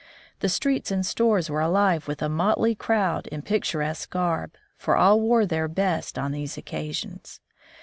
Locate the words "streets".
0.49-0.89